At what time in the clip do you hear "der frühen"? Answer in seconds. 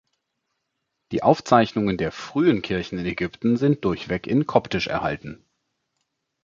1.95-2.63